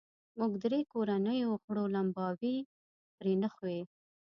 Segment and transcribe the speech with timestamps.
[0.37, 2.55] موږ درې کورنیو غړو لمباوې
[3.17, 3.79] پرې نښوې.